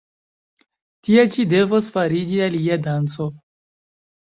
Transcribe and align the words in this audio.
Tie 1.09 1.25
ĉi 1.35 1.45
devos 1.51 1.91
fariĝi 1.99 2.41
alia 2.49 2.81
danco! 2.91 3.31